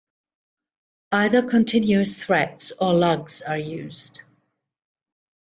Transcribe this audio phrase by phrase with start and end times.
[1.11, 4.23] Either continuous threads or lugs are used.